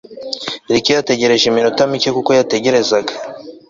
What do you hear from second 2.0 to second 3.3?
kuko yatekerezaga